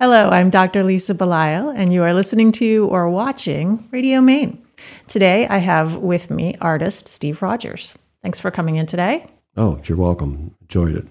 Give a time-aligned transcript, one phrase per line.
[0.00, 0.84] Hello, I'm Dr.
[0.84, 4.64] Lisa Belisle, and you are listening to or watching Radio Maine.
[5.08, 7.98] Today, I have with me artist Steve Rogers.
[8.22, 9.26] Thanks for coming in today.
[9.56, 10.54] Oh, you're welcome.
[10.60, 11.04] Enjoyed it.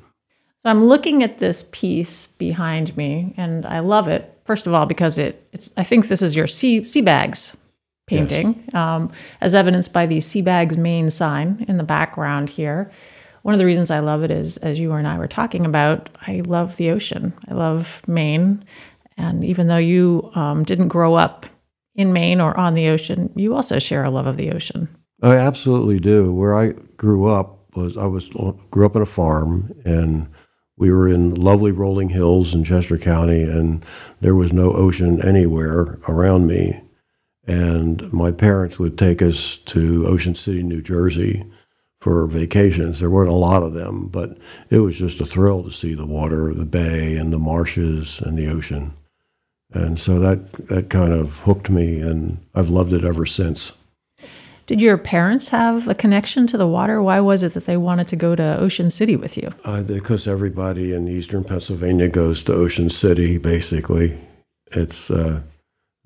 [0.59, 4.39] So I'm looking at this piece behind me, and I love it.
[4.45, 7.57] First of all, because it, it's I think this is your sea, sea bags
[8.05, 8.73] painting, yes.
[8.73, 9.11] um,
[9.41, 12.89] as evidenced by the Sea Bags Maine sign in the background here.
[13.41, 16.09] One of the reasons I love it is, as you and I were talking about,
[16.25, 17.33] I love the ocean.
[17.47, 18.65] I love Maine.
[19.17, 21.45] And even though you um, didn't grow up
[21.95, 24.88] in Maine or on the ocean, you also share a love of the ocean.
[25.21, 26.34] I absolutely do.
[26.34, 28.29] Where I grew up was I was
[28.70, 30.27] grew up on a farm and
[30.77, 33.84] we were in lovely rolling hills in Chester County, and
[34.21, 36.84] there was no ocean anywhere around me.
[37.48, 41.49] And my parents would take us to Ocean City, New Jersey
[42.07, 43.02] for vacations.
[43.02, 44.38] There weren't a lot of them, but
[44.70, 48.38] it was just a thrill to see the water, the bay, and the marshes and
[48.38, 48.93] the ocean.
[49.73, 53.73] And so that, that kind of hooked me, and I've loved it ever since.
[54.67, 57.04] Did your parents have a connection to the water?
[57.04, 59.51] Why was it that they wanted to go to Ocean City with you?
[59.65, 64.17] Uh, because everybody in eastern Pennsylvania goes to Ocean City, basically.
[64.72, 65.41] It's uh,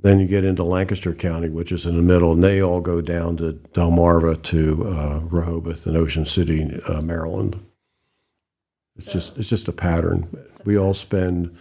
[0.02, 3.02] then you get into Lancaster County, which is in the middle, and they all go
[3.02, 7.64] down to Delmarva to uh, Rehoboth and Ocean City, uh, Maryland.
[8.96, 10.28] It's just it's just a pattern.
[10.66, 11.56] We all spend,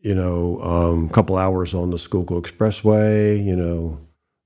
[0.00, 4.00] you know, um, a couple hours on the Schuylkill Expressway, you know,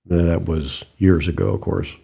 [0.07, 1.95] that was years ago, of course.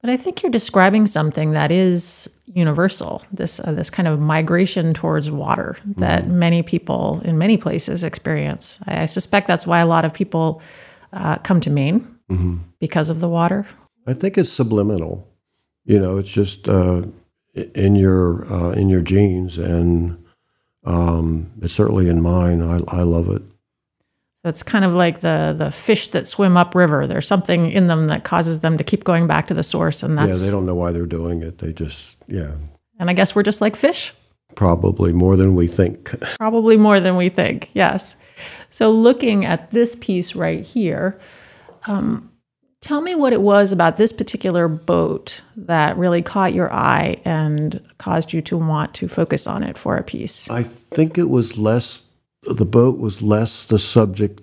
[0.00, 3.22] But I think you're describing something that is universal.
[3.32, 6.38] This uh, this kind of migration towards water that mm-hmm.
[6.38, 8.80] many people in many places experience.
[8.86, 10.62] I, I, suspect that's why a lot of people
[11.12, 12.58] uh, come to Maine mm-hmm.
[12.78, 13.64] because of the water.
[14.06, 15.28] I think it's subliminal.
[15.84, 17.02] You know, it's just uh,
[17.54, 20.24] in your uh, in your genes, and
[20.84, 22.62] um, it's certainly in mine.
[22.62, 23.42] I, I love it.
[24.42, 27.06] So it's kind of like the the fish that swim upriver.
[27.06, 30.16] There's something in them that causes them to keep going back to the source, and
[30.16, 30.44] that's yeah.
[30.46, 31.58] They don't know why they're doing it.
[31.58, 32.52] They just yeah.
[33.00, 34.14] And I guess we're just like fish.
[34.54, 36.14] Probably more than we think.
[36.38, 37.70] Probably more than we think.
[37.74, 38.16] Yes.
[38.68, 41.18] So looking at this piece right here,
[41.86, 42.30] um,
[42.80, 47.80] tell me what it was about this particular boat that really caught your eye and
[47.98, 50.48] caused you to want to focus on it for a piece.
[50.50, 52.02] I think it was less
[52.42, 54.40] the boat was less the subject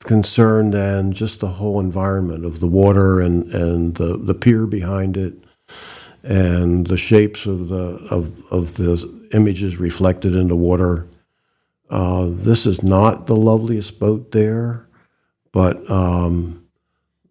[0.00, 5.16] concern than just the whole environment of the water and, and the, the pier behind
[5.16, 5.34] it
[6.22, 11.08] and the shapes of the of, of the images reflected in the water.
[11.90, 14.86] Uh, this is not the loveliest boat there,
[15.52, 16.64] but um,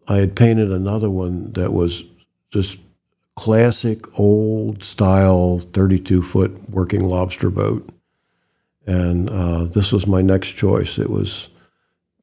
[0.07, 2.03] I had painted another one that was
[2.51, 2.77] just
[3.35, 7.89] classic old style 32 foot working lobster boat
[8.85, 10.97] and uh, this was my next choice.
[10.97, 11.49] It was,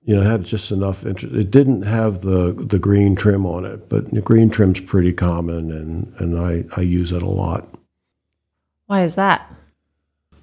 [0.03, 1.35] you know, had just enough interest.
[1.35, 5.71] It didn't have the the green trim on it, but the green trim's pretty common,
[5.71, 7.69] and and I I use it a lot.
[8.87, 9.53] Why is that?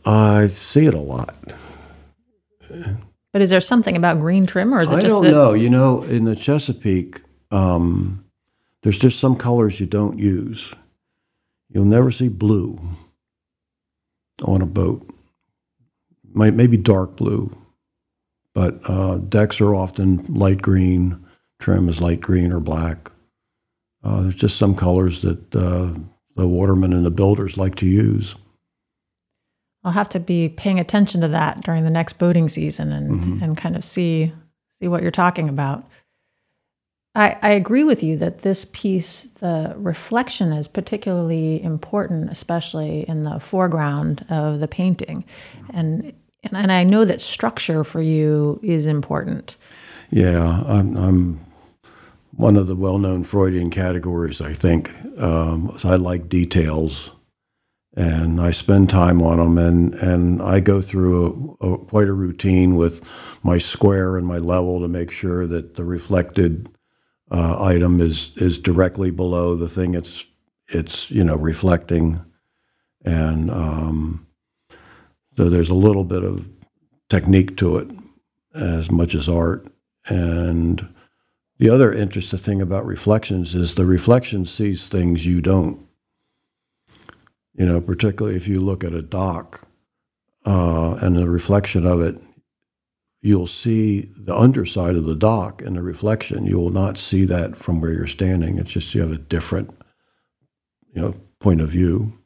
[0.05, 1.35] I see it a lot.
[3.31, 5.15] But is there something about green trim, or is it I just?
[5.15, 5.53] I don't know.
[5.53, 7.21] You know, in the Chesapeake,
[7.51, 8.23] um,
[8.83, 10.73] there's just some colors you don't use.
[11.69, 12.79] You'll never see blue
[14.43, 15.14] on a boat
[16.35, 17.55] maybe dark blue,
[18.53, 21.25] but uh, decks are often light green.
[21.59, 23.11] Trim is light green or black.
[24.03, 25.97] Uh, there's just some colors that uh,
[26.35, 28.35] the watermen and the builders like to use.
[29.83, 33.43] I'll have to be paying attention to that during the next boating season and, mm-hmm.
[33.43, 34.33] and kind of see
[34.79, 35.85] see what you're talking about.
[37.15, 43.23] I, I agree with you that this piece, the reflection is particularly important, especially in
[43.23, 45.23] the foreground of the painting.
[45.69, 46.11] And
[46.45, 49.57] and, and I know that structure for you is important.
[50.09, 51.45] Yeah, I'm, I'm
[52.31, 54.91] one of the well known Freudian categories, I think.
[55.19, 57.11] Um, I like details
[57.95, 62.13] and I spend time on them, and, and I go through a, a, quite a
[62.13, 63.01] routine with
[63.41, 66.69] my square and my level to make sure that the reflected
[67.31, 70.25] uh, item is is directly below the thing it's
[70.67, 72.23] it's you know reflecting,
[73.03, 74.27] and um,
[75.37, 76.47] so there's a little bit of
[77.09, 77.89] technique to it
[78.53, 79.67] as much as art.
[80.07, 80.93] And
[81.57, 85.85] the other interesting thing about reflections is the reflection sees things you don't.
[87.53, 89.67] You know, particularly if you look at a dock
[90.45, 92.21] uh, and the reflection of it,
[93.21, 96.45] you'll see the underside of the dock in the reflection.
[96.45, 98.57] You will not see that from where you're standing.
[98.57, 99.71] It's just you have a different,
[100.93, 102.19] you know, point of view.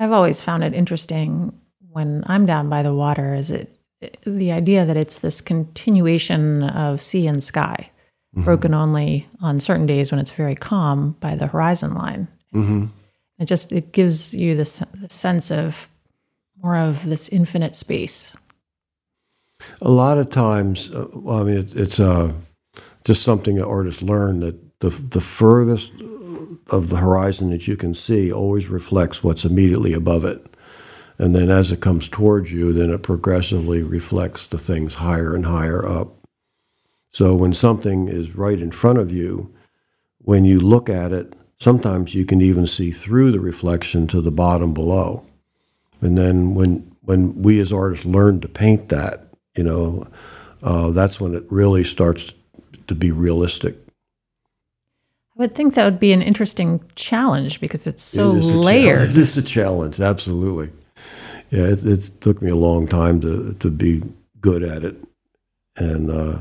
[0.00, 1.52] I've always found it interesting
[1.90, 3.74] when I'm down by the water is it
[4.24, 7.90] the idea that it's this continuation of sea and sky,
[8.34, 8.44] mm-hmm.
[8.44, 12.28] broken only on certain days when it's very calm by the horizon line.
[12.54, 12.86] Mm-hmm.
[13.38, 15.88] It just it gives you this, this sense of
[16.62, 18.36] more of this infinite space.
[19.82, 22.32] A lot of times, uh, well, I mean, it, it's uh,
[23.04, 25.92] just something that artists learn that the the furthest
[26.68, 30.44] of the horizon that you can see always reflects what's immediately above it.
[31.18, 35.46] And then as it comes towards you, then it progressively reflects the things higher and
[35.46, 36.14] higher up.
[37.10, 39.52] So when something is right in front of you,
[40.18, 44.30] when you look at it, sometimes you can even see through the reflection to the
[44.30, 45.26] bottom below.
[46.00, 50.06] And then when when we as artists learn to paint that, you know,
[50.62, 52.34] uh, that's when it really starts
[52.86, 53.76] to be realistic.
[55.38, 59.10] I would think that would be an interesting challenge because it's so it layered.
[59.10, 60.70] It is a challenge, absolutely.
[61.50, 64.02] Yeah, it, it, took me a long time to to be
[64.40, 64.96] good at it,
[65.76, 66.38] and uh,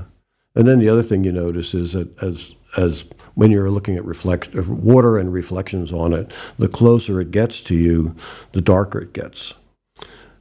[0.55, 3.05] and then the other thing you notice is that as as
[3.35, 7.75] when you're looking at reflect water and reflections on it, the closer it gets to
[7.75, 8.15] you,
[8.53, 9.53] the darker it gets,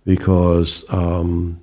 [0.04, 1.60] because um,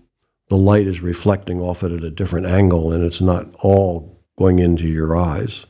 [0.50, 4.60] the light is reflecting off it at a different angle, and it's not all going
[4.60, 5.66] into your eyes.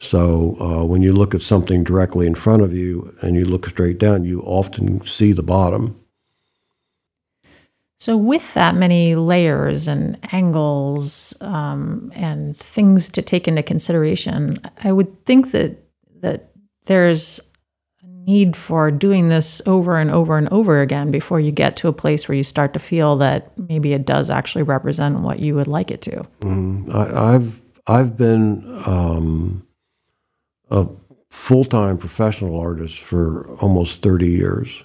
[0.00, 3.66] So uh, when you look at something directly in front of you and you look
[3.66, 6.00] straight down, you often see the bottom
[8.00, 14.90] so, with that many layers and angles um, and things to take into consideration, I
[14.90, 15.76] would think that
[16.20, 16.48] that
[16.86, 17.40] there's
[18.02, 21.88] a need for doing this over and over and over again before you get to
[21.88, 25.54] a place where you start to feel that maybe it does actually represent what you
[25.54, 26.22] would like it to.
[26.40, 29.66] Mm, I, have I've been um,
[30.70, 30.86] a
[31.28, 34.84] full time professional artist for almost thirty years.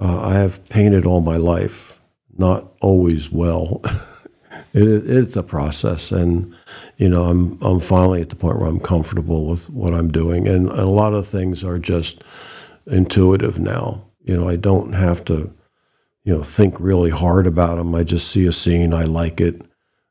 [0.00, 2.00] Uh, I have painted all my life
[2.36, 3.80] not always well.
[4.72, 6.54] it, it's a process, and
[6.96, 10.48] you know, I'm I'm finally at the point where I'm comfortable with what I'm doing,
[10.48, 12.22] and, and a lot of things are just
[12.86, 14.04] intuitive now.
[14.24, 15.52] You know, I don't have to,
[16.24, 17.94] you know, think really hard about them.
[17.94, 19.62] I just see a scene, I like it,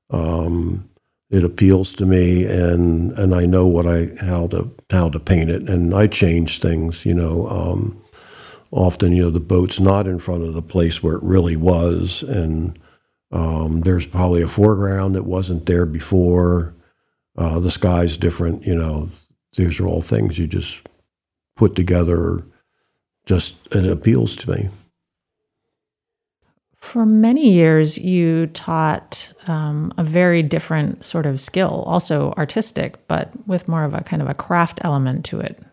[0.10, 0.90] um,
[1.32, 5.50] it appeals to me, and and I know what I how to how to paint
[5.50, 7.06] it, and I change things.
[7.06, 7.48] You know.
[7.48, 7.98] Um,
[8.72, 12.24] often, you know, the boat's not in front of the place where it really was,
[12.24, 12.80] and
[13.32, 16.74] um, there's probably a foreground that wasn't there before.
[17.38, 19.10] Uh, the sky's different, you know.
[19.56, 20.88] These are all things you just
[21.56, 22.46] put together.
[23.26, 24.70] Just it appeals to me.
[26.82, 33.32] For many years, you taught um, a very different sort of skill, also artistic, but
[33.48, 35.64] with more of a kind of a craft element to it.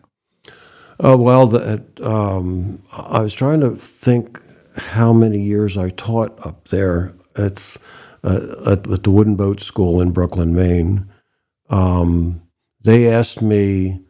[1.03, 4.39] Uh, well, the, um, I was trying to think
[4.75, 7.13] how many years I taught up there.
[7.35, 7.79] It's
[8.23, 11.09] uh, at, at, the Wooden Boat School in Brooklin, Maine.
[11.69, 12.43] Um,
[12.81, 14.01] they asked me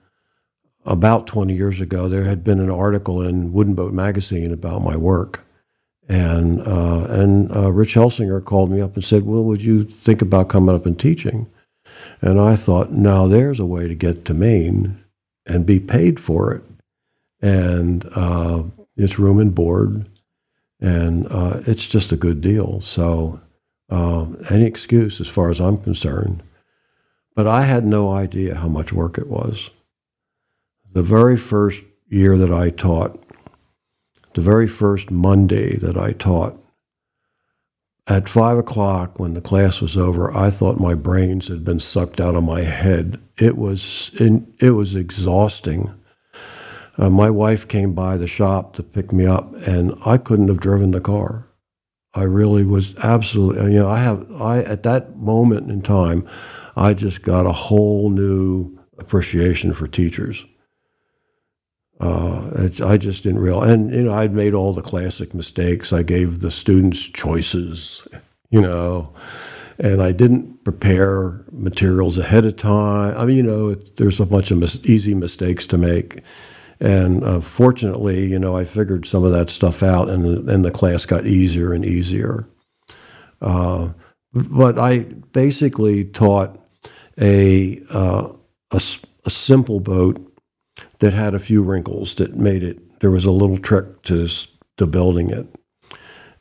[0.85, 2.09] about 20 years ago.
[2.09, 5.45] There had been an article in Wooden Boat magazine about my work,
[6.09, 10.21] and uh, and uh, Rich Hilsinger called me up and said, "Well, would you think
[10.21, 11.47] about coming up and teaching?"
[12.21, 15.03] And I thought, now there's a way to get to Maine
[15.45, 16.63] and be paid for it
[17.41, 18.63] and uh,
[18.95, 20.09] it's room and board,
[20.79, 22.81] and uh, it's just a good deal.
[22.81, 23.39] So,
[23.89, 26.43] uh, any excuse as far as I'm concerned.
[27.35, 29.69] But I had no idea how much work it was.
[30.91, 33.23] The very first year that I taught,
[34.39, 36.57] the very first Monday that I taught,
[38.07, 42.21] at five o'clock when the class was over, I thought my brains had been sucked
[42.21, 43.19] out of my head.
[43.37, 45.93] It was it was exhausting.
[46.97, 50.61] Uh, my wife came by the shop to pick me up, and I couldn't have
[50.61, 51.49] driven the car.
[52.13, 56.25] I really was absolutely, you know, I have, I at that moment in time,
[56.77, 60.45] I just got a whole new appreciation for teachers.
[62.83, 65.93] I just didn't realize, and you know, I'd made all the classic mistakes.
[65.93, 68.07] I gave the students choices,
[68.49, 69.13] you know,
[69.77, 73.17] and I didn't prepare materials ahead of time.
[73.17, 76.23] I mean, you know, it, there's a bunch of mis- easy mistakes to make
[76.79, 80.71] and uh, fortunately, you know, I figured some of that stuff out, and and the
[80.71, 82.47] class got easier and easier.
[83.41, 83.89] Uh,
[84.33, 84.99] but I
[85.33, 86.57] basically taught
[87.19, 88.29] a, uh,
[88.71, 88.81] a
[89.25, 90.28] a simple boat
[90.99, 92.99] that had a few wrinkles that made it.
[92.99, 94.27] There was a little trick to
[94.77, 95.47] to building it,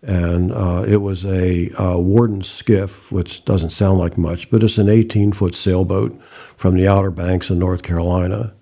[0.03, 4.79] and uh, it was a uh, Worden skiff, which doesn't sound like much, but it's
[4.79, 6.21] an 18 foot sailboat
[6.57, 8.55] from the Outer Banks in North Carolina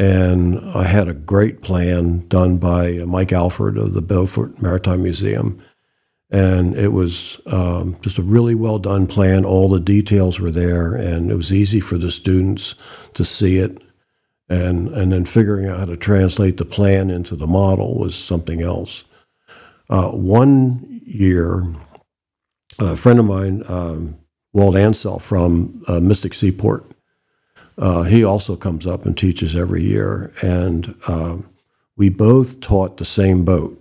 [0.00, 5.62] and I had a great plan done by Mike Alford of the Beaufort Maritime Museum.
[6.30, 9.44] and it was um, just a really well done plan.
[9.44, 12.74] All the details were there, and it was easy for the students
[13.14, 13.82] to see it.
[14.50, 18.60] And, and then figuring out how to translate the plan into the model was something
[18.60, 19.04] else.
[19.88, 21.72] Uh, one year,
[22.78, 24.18] a friend of mine, um,
[24.52, 26.84] Walt Ansel from uh, Mystic Seaport,
[27.78, 30.32] uh, he also comes up and teaches every year.
[30.42, 31.48] And um,
[31.96, 33.76] we both taught the same boat.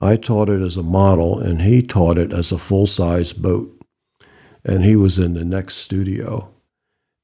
[0.00, 3.70] I taught it as a model, and he taught it as a full size boat.
[4.62, 6.52] And he was in the next studio.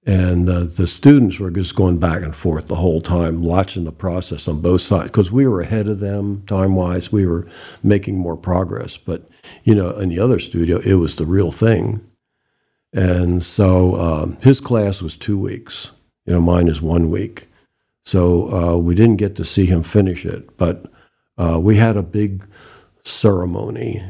[0.07, 3.93] And uh, the students were just going back and forth the whole time, watching the
[3.93, 7.11] process on both sides, because we were ahead of them time wise.
[7.11, 7.47] We were
[7.83, 8.97] making more progress.
[8.97, 9.29] But,
[9.65, 12.07] you know, in the other studio, it was the real thing.
[12.93, 15.91] And so um, his class was two weeks.
[16.25, 17.49] You know, mine is one week.
[18.05, 20.57] So uh, we didn't get to see him finish it.
[20.57, 20.87] But
[21.37, 22.47] uh, we had a big
[23.05, 24.05] ceremony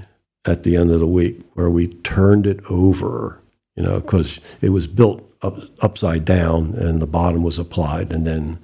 [0.44, 3.40] at the end of the week where we turned it over,
[3.74, 8.26] you know, because it was built up, upside down and the bottom was applied, and
[8.26, 8.58] then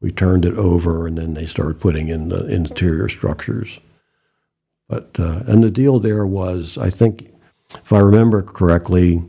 [0.00, 3.80] we turned it over, and then they started putting in the interior structures.
[4.88, 7.32] But uh, and the deal there was, I think,
[7.74, 9.22] if I remember correctly,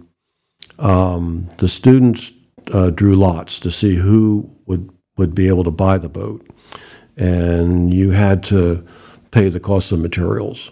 [0.78, 2.32] um, the students
[2.72, 6.46] uh, drew lots to see who would would be able to buy the boat,
[7.16, 8.86] and you had to
[9.32, 10.72] pay the cost of materials,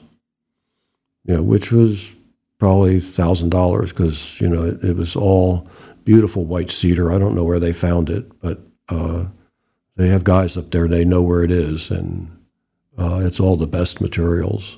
[1.25, 2.13] you know, which was
[2.59, 5.67] probably thousand dollars because you know it, it, was all
[6.05, 7.12] beautiful white cedar.
[7.12, 9.25] I don't know where they found it, but uh,
[9.97, 10.88] they have guys up there.
[10.88, 12.31] They know where it is, and
[12.97, 14.77] uh, it's all the best materials.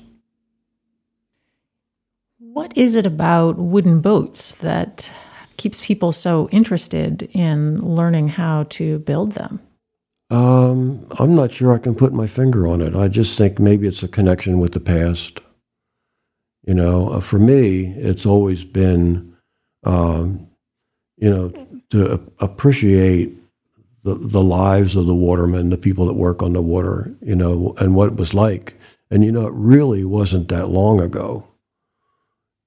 [2.38, 5.12] What is it about wooden boats that
[5.56, 9.60] keeps people so interested in learning how to build them?
[10.30, 12.94] Um, I'm not sure I can put my finger on it.
[12.96, 15.40] I just think maybe it's a connection with the past.
[16.66, 19.36] You know, uh, for me, it's always been,
[19.84, 20.47] um,
[21.18, 23.34] you know, to appreciate
[24.04, 27.74] the, the lives of the watermen, the people that work on the water, you know,
[27.78, 28.74] and what it was like.
[29.10, 31.46] And, you know, it really wasn't that long ago.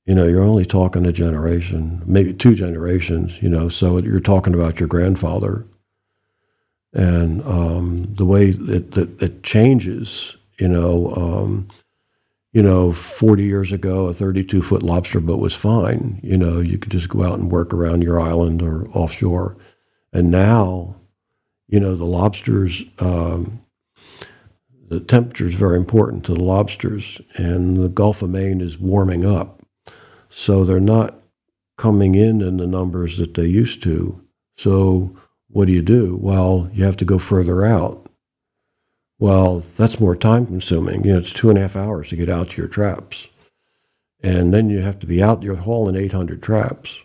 [0.06, 4.54] You know, you're only talking a generation, maybe two generations, you know, so you're talking
[4.54, 5.66] about your grandfather
[6.94, 10.36] and um, the way it, it, it, changes.
[10.58, 11.68] You know, um,
[12.52, 16.20] you know, 40 years ago, a 32 foot lobster boat was fine.
[16.22, 19.58] You know, you could just go out and work around your island or offshore.
[20.12, 20.96] And now,
[21.68, 23.62] you know, the lobsters, um,
[24.90, 29.26] the temperature is very important to the lobsters, and the Gulf of Maine is warming
[29.26, 29.62] up.
[30.30, 31.16] So they're not
[31.78, 34.22] coming in in the numbers that they used to.
[34.58, 35.16] So
[35.48, 36.18] what do you do?
[36.22, 38.11] Well, you have to go further out.
[39.22, 41.04] Well, that's more time consuming.
[41.04, 43.28] You know, it's two and a half hours to get out to your traps.
[44.24, 46.98] And then you have to be out, you're hauling 800 traps.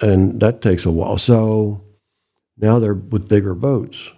[0.00, 1.16] And that takes a while.
[1.16, 1.84] So
[2.56, 4.10] now they're with bigger boats.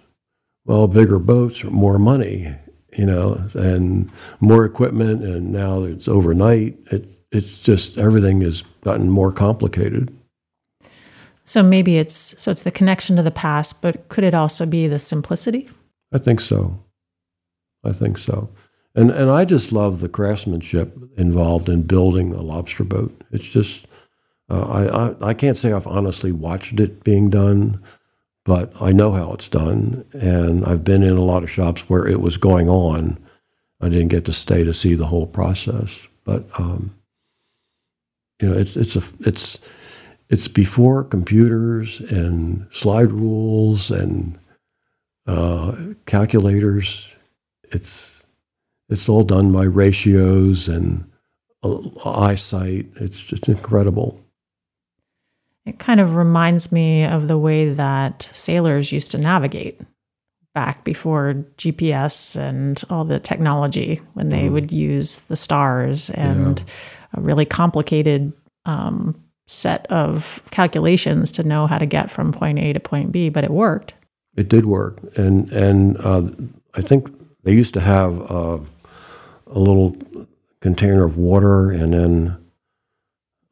[0.65, 2.55] Well, bigger boats are more money,
[2.97, 5.23] you know, and more equipment.
[5.23, 6.79] And now it's overnight.
[6.87, 10.11] It, it's just everything has gotten more complicated.
[11.45, 14.87] So maybe it's so it's the connection to the past, but could it also be
[14.87, 15.69] the simplicity?
[16.13, 16.79] I think so.
[17.83, 18.49] I think so.
[18.95, 23.19] And and I just love the craftsmanship involved in building a lobster boat.
[23.31, 23.87] It's just
[24.49, 27.81] uh, I, I I can't say I've honestly watched it being done,
[28.45, 32.07] but I know how it's done, and I've been in a lot of shops where
[32.07, 33.17] it was going on.
[33.81, 36.95] I didn't get to stay to see the whole process, but um,
[38.39, 39.57] you know, it's it's a it's
[40.29, 44.37] it's before computers and slide rules and
[45.27, 45.75] uh,
[46.05, 47.15] calculators.
[47.63, 48.25] It's
[48.89, 51.09] it's all done by ratios and
[51.63, 52.87] uh, eyesight.
[52.95, 54.19] It's just incredible.
[55.65, 59.79] It kind of reminds me of the way that sailors used to navigate
[60.53, 64.51] back before GPS and all the technology when they mm.
[64.51, 66.65] would use the stars and yeah.
[67.13, 68.33] a really complicated
[68.65, 73.29] um, set of calculations to know how to get from point A to point B,
[73.29, 73.93] but it worked.
[74.35, 76.23] It did work, and and uh,
[76.73, 77.09] I think
[77.43, 78.59] they used to have uh,
[79.47, 79.95] a little
[80.61, 82.37] container of water, and then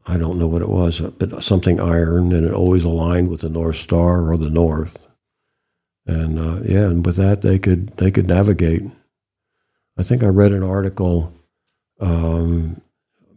[0.08, 3.50] I don't know what it was, but something iron, and it always aligned with the
[3.50, 4.98] North Star or the North.
[6.08, 8.84] And uh, yeah, and with that they could they could navigate.
[9.98, 11.34] I think I read an article.
[12.00, 12.82] Um,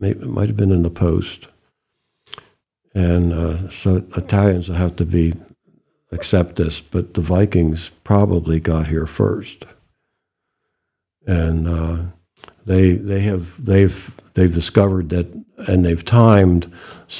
[0.00, 1.48] maybe it might have been in the Post
[2.94, 5.34] and uh, so Italians have to be
[6.14, 9.64] accept this, but the Vikings probably got here first,
[11.26, 11.96] and uh,
[12.64, 15.26] they they have they've they've discovered that
[15.68, 16.70] and they've timed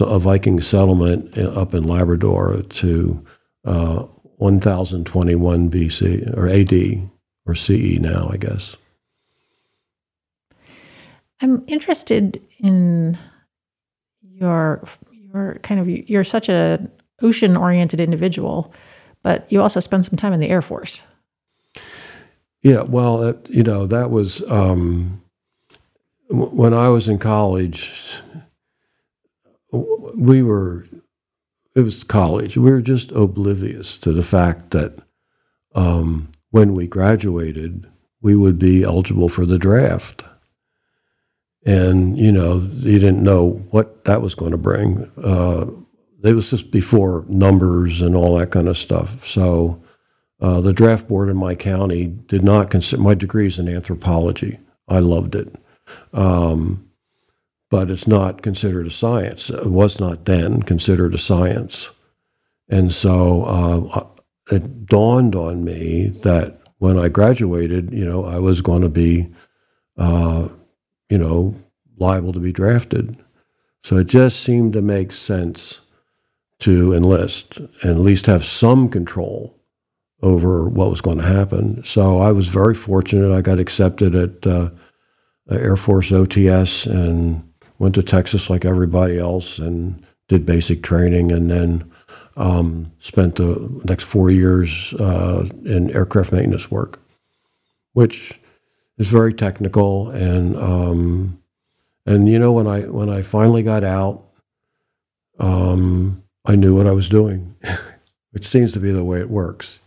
[0.01, 3.25] a Viking settlement up in Labrador to
[3.65, 4.05] uh,
[4.37, 7.11] 1021 BC or AD
[7.47, 8.77] or CE now, I guess.
[11.41, 13.19] I'm interested in
[14.23, 16.89] your your kind of you're such a
[17.23, 18.73] ocean oriented individual,
[19.23, 21.07] but you also spend some time in the Air Force.
[22.63, 25.23] Yeah, well, it, you know that was um,
[26.29, 28.21] when I was in college.
[30.17, 30.87] We were
[31.75, 32.57] it was college.
[32.57, 34.99] We were just oblivious to the fact that
[35.75, 37.91] um, when we graduated,
[38.23, 40.25] we would be eligible for the draft.
[41.67, 45.11] And, you know, you didn't know what that was going to bring.
[45.23, 45.67] Uh,
[46.25, 49.25] it was just before numbers and all that kind of stuff.
[49.25, 49.83] So
[50.41, 54.59] uh, the draft board in my county did not consider my degree is in anthropology.
[54.89, 55.55] I loved it.
[56.13, 56.89] Um,
[57.71, 59.51] but it's not considered a science.
[59.51, 61.91] It was not then considered a science.
[62.69, 64.07] And so uh,
[64.51, 69.29] it dawned on me that when I graduated, you know, I was going to be,
[69.97, 70.49] uh,
[71.09, 71.57] you know,
[71.97, 73.17] liable to be drafted.
[73.83, 75.81] So it just seemed to make sense
[76.61, 79.59] to enlist and at least have some control
[80.23, 81.85] over what was going to happen.
[81.85, 83.35] So I was very fortunate.
[83.35, 84.71] I got accepted at uh,
[85.51, 91.51] Air Force OTS and went to Texas like everybody else and did basic training and
[91.51, 91.91] then
[92.37, 97.01] um, spent the next four years uh, in aircraft maintenance work,
[97.93, 98.41] which
[98.97, 101.43] is very technical and um,
[102.07, 104.27] and you know when I when I finally got out,
[105.39, 107.57] um, I knew what I was doing,
[108.33, 109.79] which seems to be the way it works.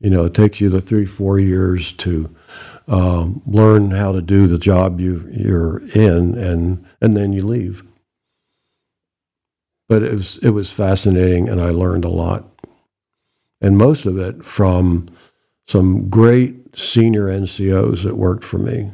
[0.00, 2.34] You know, it takes you the three four years to
[2.88, 7.84] um, learn how to do the job you you're in, and and then you leave.
[9.88, 12.44] But it was it was fascinating, and I learned a lot,
[13.60, 15.08] and most of it from
[15.66, 18.92] some great senior NCOs that worked for me.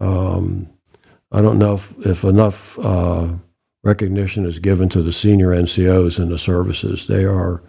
[0.00, 0.68] Um,
[1.30, 3.28] I don't know if, if enough uh,
[3.88, 7.06] recognition is given to the senior NCOs in the services.
[7.06, 7.62] They are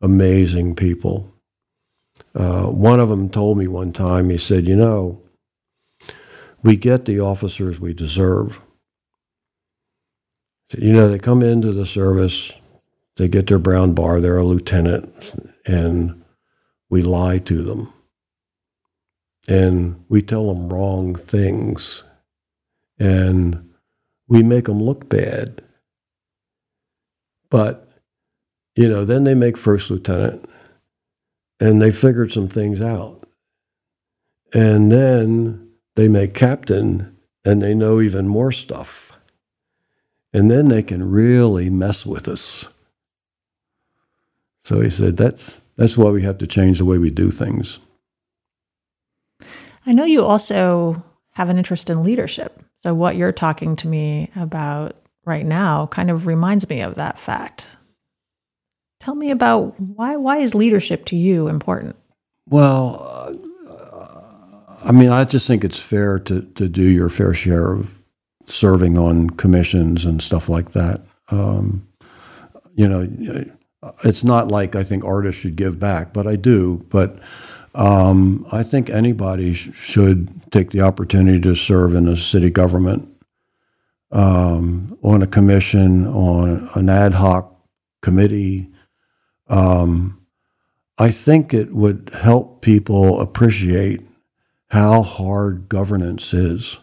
[0.00, 1.32] amazing people.
[2.34, 5.22] Uh, one of them told me one time, he said, You know,
[6.64, 8.60] we get the officers we deserve.
[10.68, 12.52] Said, You know, they come into the service,
[13.16, 16.24] they get their brown bar, they're a lieutenant, and
[16.90, 17.92] we lie to them.
[19.46, 22.02] And we tell them wrong things.
[22.98, 23.71] And
[24.32, 25.60] we make them look bad.
[27.50, 27.86] But,
[28.74, 30.48] you know, then they make first lieutenant
[31.60, 33.28] and they figured some things out.
[34.54, 37.14] And then they make captain
[37.44, 39.12] and they know even more stuff.
[40.32, 42.70] And then they can really mess with us.
[44.64, 47.80] So he said, that's, that's why we have to change the way we do things.
[49.84, 52.62] I know you also have an interest in leadership.
[52.82, 57.18] So, what you're talking to me about right now kind of reminds me of that
[57.18, 57.66] fact.
[59.00, 61.96] Tell me about why why is leadership to you important?
[62.48, 63.06] Well,
[63.68, 68.00] uh, I mean, I just think it's fair to to do your fair share of
[68.46, 71.02] serving on commissions and stuff like that.
[71.30, 71.86] Um,
[72.74, 73.08] you know,
[74.04, 76.84] it's not like I think artists should give back, but I do.
[76.88, 77.18] But
[77.74, 83.08] um, I think anybody sh- should take the opportunity to serve in a city government,
[84.12, 87.56] um, on a commission, on an ad hoc
[88.02, 88.68] committee,
[89.48, 90.22] um,
[90.98, 94.02] I think it would help people appreciate
[94.68, 96.78] how hard governance is.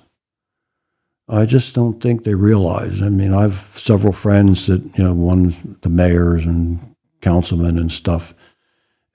[1.27, 3.01] I just don't think they realize.
[3.01, 8.33] I mean, I've several friends that you know, one the mayors and councilmen and stuff,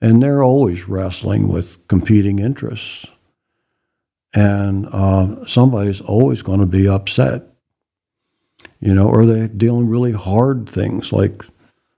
[0.01, 3.05] and they're always wrestling with competing interests,
[4.35, 7.43] and uh, somebody's always going to be upset.
[8.79, 11.43] You know, or they're dealing really hard things like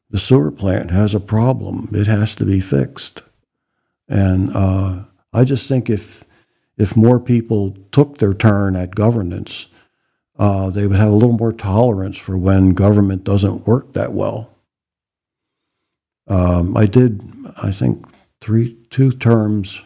[0.10, 1.90] the sewer plant has a problem.
[1.92, 3.24] It has to be fixed.
[4.08, 6.24] And uh, I just think if
[6.78, 9.66] if more people took their turn at governance,
[10.38, 14.52] uh, they would have a little more tolerance for when government doesn't work that well.
[16.28, 17.22] Um, I did,
[17.62, 18.06] I think,
[18.40, 19.82] three two terms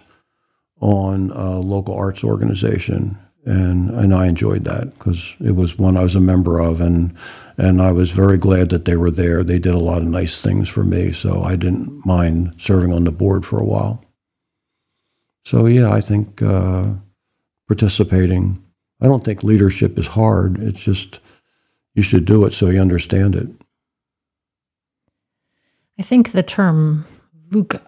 [0.82, 6.04] on a local arts organization, and and I enjoyed that because it was one I
[6.04, 7.16] was a member of, and
[7.58, 9.44] and I was very glad that they were there.
[9.44, 13.04] They did a lot of nice things for me, so I didn't mind serving on
[13.04, 14.04] the board for a while.
[15.46, 16.86] So yeah, I think uh,
[17.68, 18.64] participating.
[19.02, 20.62] I don't think leadership is hard.
[20.62, 21.20] It's just
[21.94, 23.48] you should do it so you understand it.
[26.00, 27.06] I think the term
[27.50, 27.82] VUCA,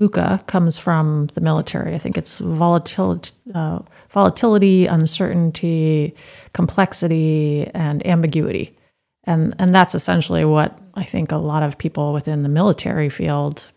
[0.00, 1.94] VUCA comes from the military.
[1.94, 6.14] I think it's volatility, uh, volatility, uncertainty,
[6.54, 8.76] complexity, and ambiguity.
[9.24, 13.70] And, and that's essentially what I think a lot of people within the military field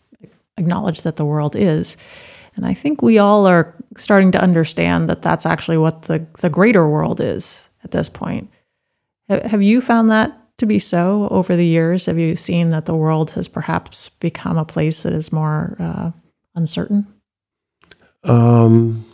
[0.58, 1.98] acknowledge that the world is.
[2.56, 6.50] And I think we all are starting to understand that that's actually what the, the
[6.50, 8.50] greater world is at this point.
[9.28, 12.06] Have you found that to be so over the years?
[12.06, 16.12] Have you seen that the world has perhaps become a place that is more uh,
[16.56, 17.06] uncertain?
[18.24, 19.06] Um,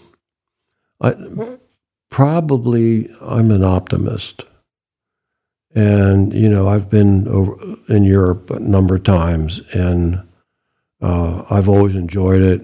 [1.01, 1.15] I,
[2.12, 4.45] probably I'm an optimist.
[5.73, 10.23] And, you know, I've been over in Europe a number of times and
[11.01, 12.62] uh, I've always enjoyed it.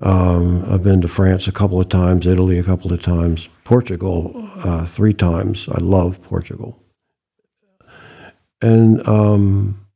[0.00, 4.48] Um, I've been to France a couple of times, Italy a couple of times, Portugal
[4.56, 5.68] uh, three times.
[5.70, 6.79] I love Portugal.
[8.62, 9.86] And um,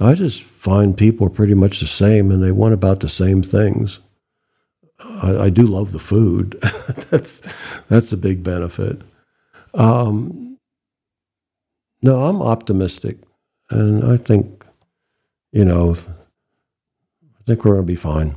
[0.00, 3.42] I just find people are pretty much the same and they want about the same
[3.42, 4.00] things.
[4.98, 6.58] I, I do love the food.
[7.10, 7.42] that's
[7.88, 9.02] that's a big benefit.
[9.74, 10.58] Um,
[12.02, 13.18] no, I'm optimistic,
[13.70, 14.64] and I think,
[15.52, 18.34] you know, I think we're going to be fine.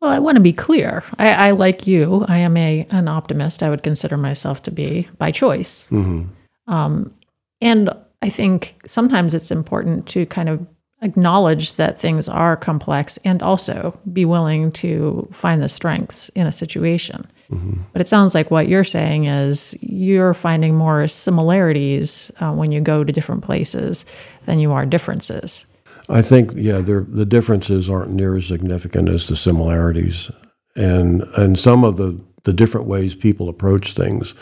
[0.00, 1.04] Well, I want to be clear.
[1.18, 2.24] I, I, like you.
[2.26, 3.62] I am a an optimist.
[3.62, 5.86] I would consider myself to be by choice.
[5.90, 6.72] Mm-hmm.
[6.72, 7.12] Um,
[7.60, 7.90] and
[8.22, 10.66] I think sometimes it's important to kind of
[11.02, 16.52] acknowledge that things are complex and also be willing to find the strengths in a
[16.52, 17.26] situation.
[17.50, 17.82] Mm-hmm.
[17.92, 22.80] But it sounds like what you're saying is you're finding more similarities uh, when you
[22.80, 24.04] go to different places
[24.44, 25.66] than you are differences.
[26.08, 30.30] I think, yeah, the differences aren't near as significant as the similarities,
[30.74, 34.34] and and some of the the different ways people approach things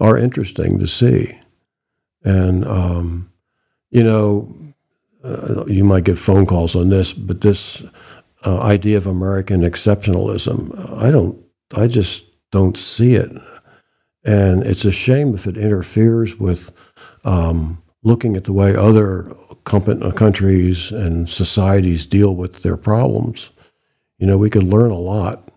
[0.00, 1.38] are interesting to see,
[2.24, 3.30] and um,
[3.90, 4.52] you know,
[5.22, 7.82] uh, you might get phone calls on this, but this
[8.44, 11.38] uh, idea of American exceptionalism, I don't,
[11.74, 13.30] I just don't see it,
[14.24, 16.72] and it's a shame if it interferes with.
[17.24, 23.50] Um, looking at the way other uh, countries and societies deal with their problems,
[24.18, 25.50] you know, we could learn a lot.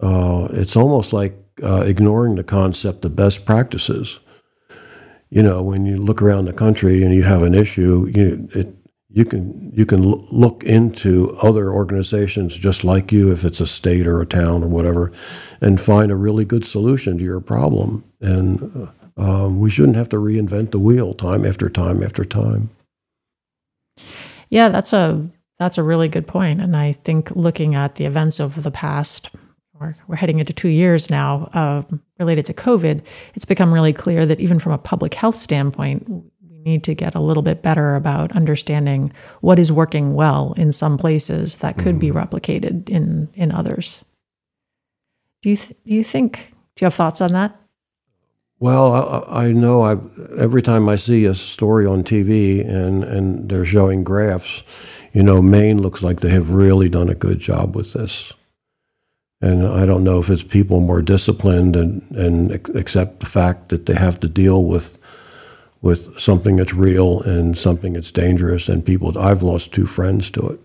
[0.00, 4.20] Uh, it's almost like uh, ignoring the concept of best practices.
[5.32, 8.76] You know, when you look around the country and you have an issue, you it,
[9.08, 14.06] you can you can look into other organizations just like you, if it's a state
[14.06, 15.10] or a town or whatever,
[15.62, 18.04] and find a really good solution to your problem.
[18.20, 22.68] And uh, um, we shouldn't have to reinvent the wheel time after time after time.
[24.50, 25.26] Yeah, that's a
[25.58, 26.60] that's a really good point.
[26.60, 29.30] And I think looking at the events of the past,
[29.80, 31.82] we're, heading into two years now uh,
[32.22, 33.04] related to COVID,
[33.34, 37.14] it's become really clear that even from a public health standpoint, we need to get
[37.14, 41.98] a little bit better about understanding what is working well in some places that could
[41.98, 41.98] mm-hmm.
[41.98, 44.04] be replicated in in others.
[45.42, 46.54] Do you th- do you think?
[46.74, 47.58] Do you have thoughts on that?
[48.62, 49.96] Well, I, I know I
[50.38, 54.62] every time I see a story on TV and, and they're showing graphs,
[55.12, 58.32] you know, Maine looks like they have really done a good job with this.
[59.42, 63.86] And I don't know if it's people more disciplined and, and accept the fact that
[63.86, 64.98] they have to deal with
[65.82, 68.68] with something that's real and something that's dangerous.
[68.68, 70.60] And people, I've lost two friends to it.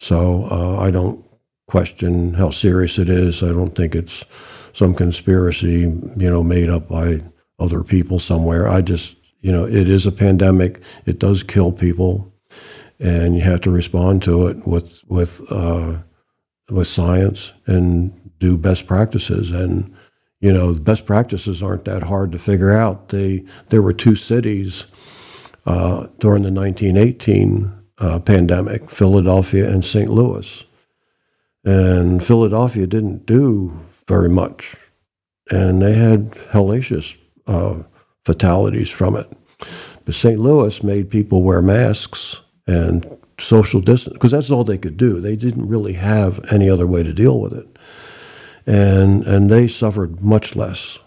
[0.00, 1.24] So uh, I don't
[1.68, 3.44] question how serious it is.
[3.44, 4.24] I don't think it's
[4.72, 5.80] some conspiracy,
[6.16, 7.20] you know, made up by
[7.60, 8.68] other people somewhere.
[8.68, 10.82] I just, you know, it is a pandemic.
[11.06, 12.32] It does kill people,
[12.98, 15.98] and you have to respond to it with with uh,
[16.70, 19.50] with science and do best practices.
[19.50, 19.94] And
[20.40, 23.08] you know, the best practices aren't that hard to figure out.
[23.10, 24.84] They there were two cities
[25.66, 30.10] uh, during the 1918 uh, pandemic, Philadelphia and St.
[30.10, 30.64] Louis.
[31.64, 34.74] And Philadelphia didn't do very much.
[35.50, 37.84] And they had hellacious uh,
[38.24, 39.30] fatalities from it.
[40.04, 40.38] But St.
[40.38, 45.20] Louis made people wear masks and social distance because that's all they could do.
[45.20, 47.66] They didn't really have any other way to deal with it.
[48.66, 50.98] And, and they suffered much less.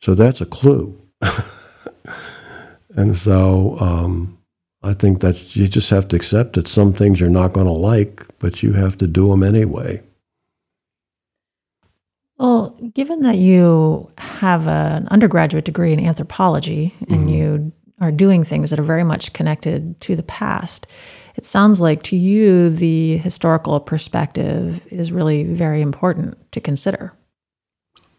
[0.00, 1.00] So that's a clue.
[2.96, 4.38] and so um,
[4.82, 7.72] I think that you just have to accept that some things you're not going to
[7.72, 10.02] like, but you have to do them anyway.
[12.38, 17.28] Well, given that you have an undergraduate degree in anthropology and mm-hmm.
[17.28, 20.86] you are doing things that are very much connected to the past,
[21.40, 27.14] it sounds like to you the historical perspective is really very important to consider.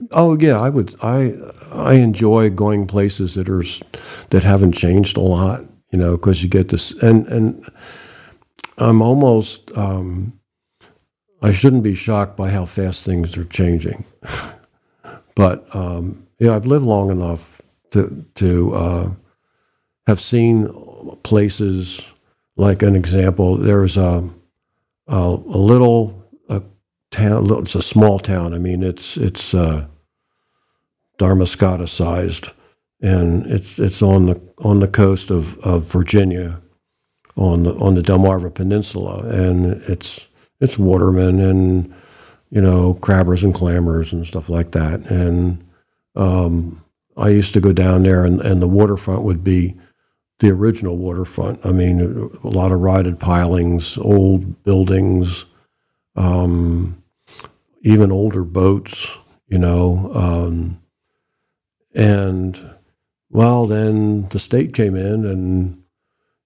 [0.10, 0.96] Oh yeah, I would.
[1.04, 1.36] I
[1.72, 3.64] I enjoy going places that are
[4.32, 5.62] that haven't changed a lot.
[5.92, 7.70] You know, because you get this, and and
[8.80, 9.72] I'm almost.
[9.78, 10.40] Um,
[11.44, 14.04] I shouldn't be shocked by how fast things are changing,
[15.36, 19.12] but um, yeah, I've lived long enough to to uh,
[20.08, 20.68] have seen
[21.22, 22.02] places
[22.62, 23.58] like an example.
[23.58, 24.30] There's a
[25.08, 26.62] a, a little a
[27.10, 27.50] town.
[27.60, 28.54] It's a small town.
[28.54, 29.88] I mean, it's it's uh,
[31.20, 32.52] sized,
[33.02, 36.62] and it's it's on the on the coast of, of Virginia,
[37.36, 40.28] on the on the Delmarva Peninsula, and it's
[40.60, 41.92] it's watermen and
[42.52, 45.00] you know crabbers and clammers and stuff like that.
[45.10, 45.68] And
[46.16, 46.84] um,
[47.18, 49.78] I used to go down there, and, and the waterfront would be
[50.42, 51.64] the original waterfront.
[51.64, 52.02] I mean,
[52.44, 55.46] a lot of rotted pilings, old buildings,
[56.16, 57.02] um,
[57.84, 59.08] even older boats,
[59.48, 60.12] you know.
[60.16, 60.82] Um,
[61.94, 62.72] and
[63.30, 65.84] well, then the state came in and,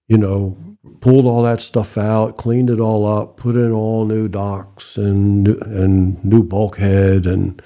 [0.08, 0.56] you know,
[1.00, 5.48] pulled all that stuff out, cleaned it all up, put in all new docks and
[5.48, 7.62] and new bulkhead and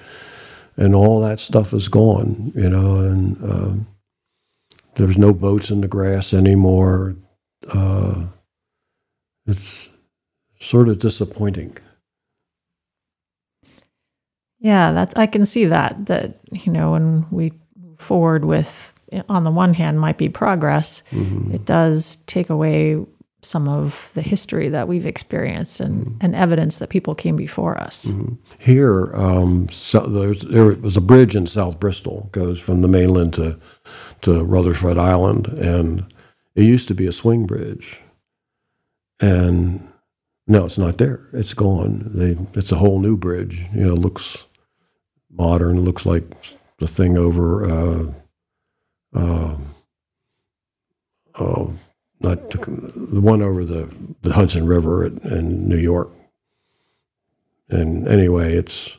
[0.77, 3.87] and all that stuff is gone, you know, and um,
[4.95, 7.15] there's no boats in the grass anymore.
[7.67, 8.25] Uh,
[9.45, 9.89] it's
[10.59, 11.77] sort of disappointing.
[14.59, 18.93] Yeah, that's I can see that that you know when we move forward with
[19.27, 21.03] on the one hand might be progress,
[21.53, 23.03] it does take away
[23.43, 28.13] some of the history that we've experienced and, and evidence that people came before us.
[28.59, 33.33] Here, um, so there's, there was a bridge in South Bristol, goes from the mainland
[33.33, 33.59] to,
[34.21, 36.05] to Rutherford Island, and
[36.55, 38.01] it used to be a swing bridge.
[39.19, 39.87] And
[40.47, 41.27] no, it's not there.
[41.33, 42.11] It's gone.
[42.13, 43.65] They, it's a whole new bridge.
[43.73, 44.45] You know, looks
[45.29, 45.81] modern.
[45.81, 46.23] Looks like
[46.79, 47.65] the thing over.
[47.65, 48.13] Uh,
[49.15, 49.55] uh,
[51.39, 51.73] oh,
[52.23, 52.57] not the,
[52.95, 56.09] the one over the, the Hudson River at, in New York.
[57.69, 58.97] And anyway, it's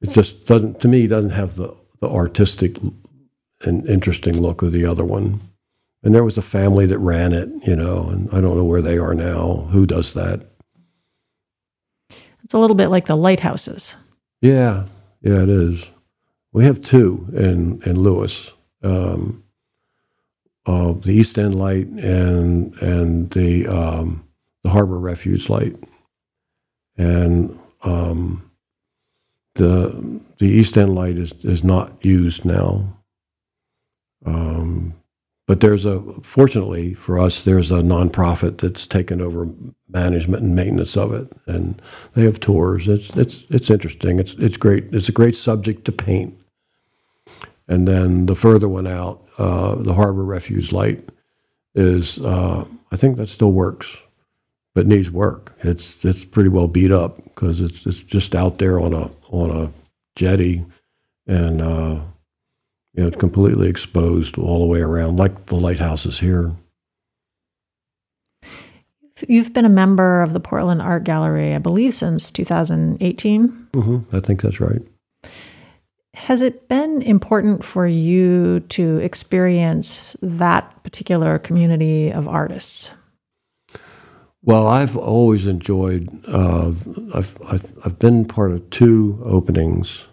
[0.00, 2.76] it just doesn't to me doesn't have the the artistic
[3.62, 5.40] and interesting look of the other one.
[6.02, 8.82] And there was a family that ran it, you know, and I don't know where
[8.82, 9.68] they are now.
[9.70, 10.48] Who does that?
[12.42, 13.96] It's a little bit like the lighthouses.
[14.40, 14.86] Yeah,
[15.20, 15.92] yeah, it is.
[16.52, 18.50] We have two in in Lewes,
[18.82, 19.41] um,
[20.66, 24.24] uh, the East End Light and and the um,
[24.64, 25.76] the Harbor Refuge Light,
[26.96, 28.50] and um,
[29.56, 32.96] the the East End Light is is not used now.
[34.24, 34.94] Um,
[35.48, 39.48] but there's a fortunately for us, there's a nonprofit that's taken over
[39.88, 41.82] management and maintenance of it, and
[42.14, 42.88] they have tours.
[42.88, 44.18] It's it's it's interesting.
[44.20, 44.84] It's it's great.
[44.94, 46.38] It's a great subject to paint.
[47.72, 51.08] And then the further one out, uh, the Harbor Refuge Light
[51.74, 53.96] is uh, I think that still works,
[54.74, 55.56] but needs work.
[55.60, 59.50] It's it's pretty well beat up because it's it's just out there on a on
[59.50, 59.72] a
[60.16, 60.66] jetty,
[61.26, 62.00] and uh,
[62.92, 66.52] you know it's completely exposed all the way around, like the lighthouses here.
[69.26, 73.68] You've been a member of the Portland Art Gallery, I believe, since 2018.
[73.72, 74.82] hmm I think that's right.
[76.26, 82.94] Has it been important for you to experience that particular community of artists?
[84.40, 86.24] Well, I've always enjoyed.
[86.28, 86.68] Uh,
[87.12, 90.04] I've, I've I've been part of two openings,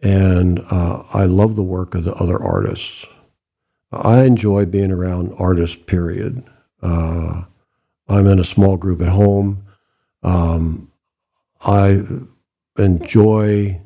[0.00, 3.04] and uh, I love the work of the other artists.
[3.92, 5.76] I enjoy being around artists.
[5.76, 6.42] Period.
[6.80, 7.42] Uh,
[8.08, 9.66] I'm in a small group at home.
[10.22, 10.90] Um,
[11.66, 12.02] I
[12.78, 13.81] enjoy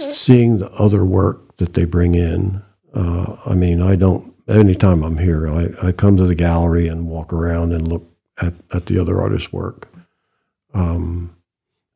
[0.00, 2.62] seeing the other work that they bring in.
[2.94, 4.34] Uh, I mean, I don't.
[4.48, 8.10] Anytime I'm here, I, I come to the gallery and walk around and look
[8.40, 9.88] at, at the other artists' work.
[10.74, 11.36] Um,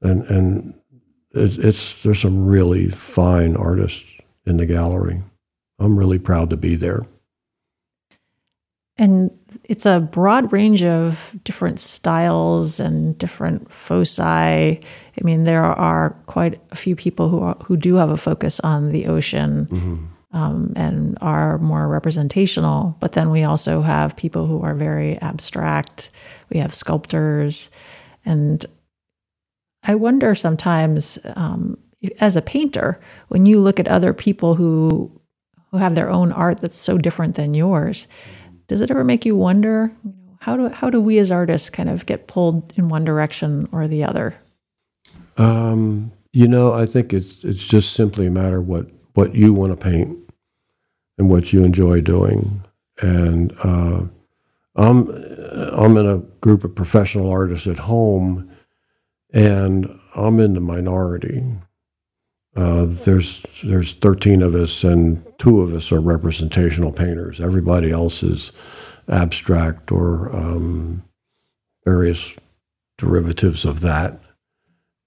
[0.01, 0.75] and and
[1.33, 4.05] it's, it's there's some really fine artists
[4.47, 5.23] in the gallery.
[5.79, 7.07] I'm really proud to be there.
[8.97, 14.81] And it's a broad range of different styles and different foci.
[15.18, 18.61] I mean, there are quite a few people who are, who do have a focus
[18.61, 19.68] on the ocean
[20.33, 22.96] um, and are more representational.
[22.98, 26.11] But then we also have people who are very abstract.
[26.50, 27.70] We have sculptors,
[28.24, 28.66] and
[29.85, 31.79] I wonder sometimes, um,
[32.20, 35.20] as a painter, when you look at other people who
[35.70, 38.07] who have their own art that's so different than yours,
[38.68, 39.90] does it ever make you wonder
[40.40, 43.87] how do how do we as artists kind of get pulled in one direction or
[43.87, 44.37] the other?
[45.37, 49.73] Um, You know, I think it's it's just simply a matter what what you want
[49.73, 50.18] to paint
[51.18, 52.62] and what you enjoy doing.
[53.03, 54.03] And uh,
[54.77, 58.51] I'm I'm in a group of professional artists at home,
[59.33, 61.44] and I'm in the minority.
[62.57, 67.40] Uh, there's there's 13 of us, and two of us are representational painters.
[67.40, 68.53] Everybody else is
[69.09, 71.05] abstract or um,
[71.85, 72.35] various
[72.99, 74.20] derivatives of that.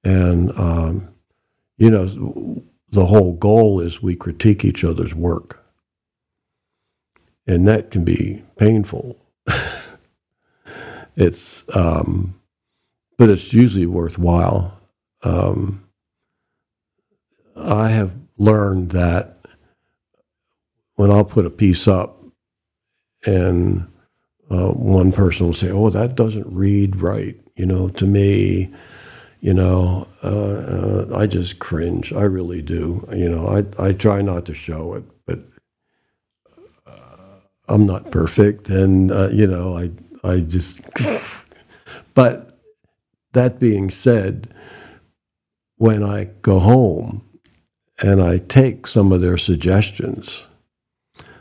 [0.07, 1.09] And um,
[1.77, 5.65] you know, the whole goal is we critique each other's work,
[7.45, 9.17] and that can be painful.
[11.17, 12.39] it's um,
[13.17, 14.79] but it's usually worthwhile.
[15.23, 15.83] Um,
[17.57, 19.39] I have learned that
[20.95, 22.23] when I'll put a piece up
[23.25, 23.91] and
[24.49, 28.71] uh, one person will say, "Oh, that doesn't read right," you know, to me,
[29.41, 32.11] you know, uh, uh, I just cringe.
[32.13, 33.07] I really do.
[33.13, 35.39] You know, I I try not to show it, but
[36.87, 39.91] uh, I'm not perfect, and uh, you know, I
[40.23, 40.81] I just.
[42.13, 42.59] but
[43.33, 44.53] that being said,
[45.77, 47.23] when I go home
[48.01, 50.47] and I take some of their suggestions,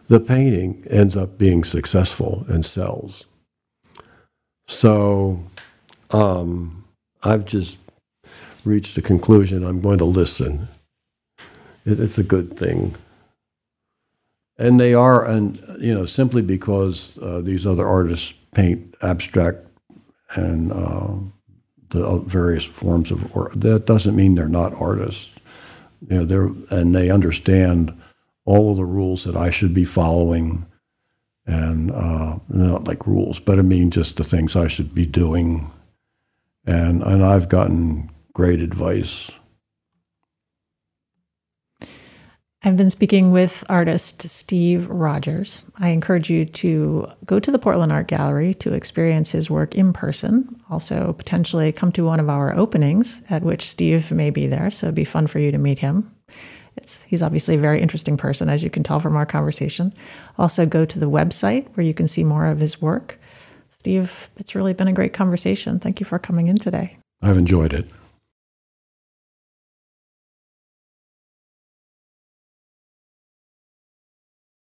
[0.09, 3.25] the painting ends up being successful and sells.
[4.67, 5.43] So
[6.11, 6.85] um,
[7.23, 7.79] I've just
[8.67, 10.69] reached the conclusion I'm going to listen.
[11.85, 12.97] It's a good thing.
[14.59, 19.67] And they are, and you know, simply because uh, these other artists paint abstract
[20.35, 21.15] and uh,
[21.91, 25.31] the various forms of art, that doesn't mean they're not artists
[26.09, 27.93] you know, they're and they understand
[28.45, 30.67] all of the rules that I should be following,
[31.47, 35.71] and uh, not like rules, but I mean just the things I should be doing,
[36.65, 39.31] and and I've gotten great advice.
[42.63, 45.65] I've been speaking with artist Steve Rogers.
[45.79, 49.95] I encourage you to go to the Portland Art Gallery to experience his work in
[49.95, 50.55] person.
[50.69, 54.71] Also, potentially come to one of our openings at which Steve may be there.
[54.71, 56.15] So it'd be fun for you to meet him.
[56.77, 59.95] It's, he's obviously a very interesting person, as you can tell from our conversation.
[60.37, 63.19] Also, go to the website where you can see more of his work.
[63.71, 65.81] Steve, it's really been a great conversation.
[65.81, 66.99] Thank you for coming in today.
[67.23, 67.89] I've enjoyed it.